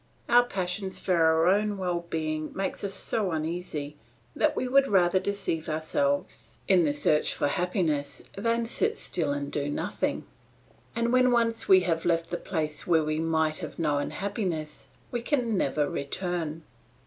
[0.27, 3.97] Our passion for our own well being makes us so uneasy,
[4.35, 9.51] that we would rather deceive ourselves in the search for happiness than sit still and
[9.51, 10.25] do nothing;
[10.95, 15.21] and when once we have left the place where we might have known happiness, we
[15.21, 16.63] can never return.